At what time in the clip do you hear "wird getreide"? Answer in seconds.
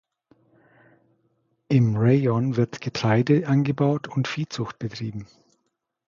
2.55-3.45